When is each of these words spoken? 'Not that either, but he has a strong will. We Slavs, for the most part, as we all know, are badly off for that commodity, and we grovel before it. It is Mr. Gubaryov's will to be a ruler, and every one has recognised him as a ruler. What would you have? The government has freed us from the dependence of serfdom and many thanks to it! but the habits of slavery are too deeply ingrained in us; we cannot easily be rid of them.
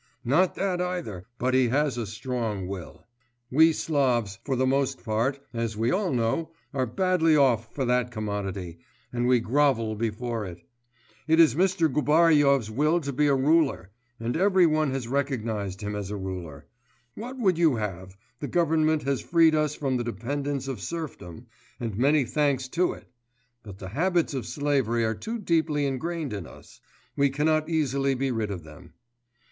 'Not 0.25 0.55
that 0.55 0.81
either, 0.81 1.27
but 1.37 1.53
he 1.53 1.67
has 1.67 1.95
a 1.95 2.07
strong 2.07 2.65
will. 2.67 3.05
We 3.51 3.71
Slavs, 3.71 4.39
for 4.43 4.55
the 4.55 4.65
most 4.65 5.03
part, 5.03 5.39
as 5.53 5.77
we 5.77 5.91
all 5.91 6.11
know, 6.11 6.53
are 6.73 6.87
badly 6.87 7.35
off 7.35 7.71
for 7.75 7.85
that 7.85 8.09
commodity, 8.09 8.79
and 9.13 9.27
we 9.27 9.39
grovel 9.39 9.93
before 9.93 10.43
it. 10.43 10.67
It 11.27 11.39
is 11.39 11.53
Mr. 11.53 11.87
Gubaryov's 11.87 12.71
will 12.71 12.99
to 12.99 13.13
be 13.13 13.27
a 13.27 13.35
ruler, 13.35 13.91
and 14.19 14.35
every 14.35 14.65
one 14.65 14.89
has 14.89 15.07
recognised 15.07 15.81
him 15.81 15.95
as 15.95 16.09
a 16.09 16.17
ruler. 16.17 16.65
What 17.13 17.37
would 17.37 17.59
you 17.59 17.75
have? 17.75 18.17
The 18.39 18.47
government 18.47 19.03
has 19.03 19.21
freed 19.21 19.53
us 19.53 19.75
from 19.75 19.97
the 19.97 20.03
dependence 20.03 20.67
of 20.67 20.81
serfdom 20.81 21.45
and 21.79 21.95
many 21.95 22.25
thanks 22.25 22.67
to 22.69 22.93
it! 22.93 23.05
but 23.61 23.77
the 23.77 23.89
habits 23.89 24.33
of 24.33 24.47
slavery 24.47 25.05
are 25.05 25.13
too 25.13 25.37
deeply 25.37 25.85
ingrained 25.85 26.33
in 26.33 26.47
us; 26.47 26.79
we 27.15 27.29
cannot 27.29 27.69
easily 27.69 28.15
be 28.15 28.31
rid 28.31 28.49
of 28.49 28.63
them. 28.63 28.93